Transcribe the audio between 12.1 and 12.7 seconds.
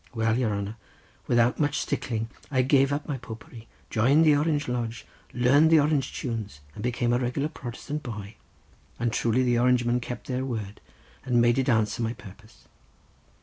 purpose.